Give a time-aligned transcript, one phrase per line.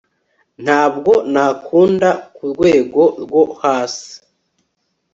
[0.63, 4.13] ntabwo nakunda kurwego rwo hasi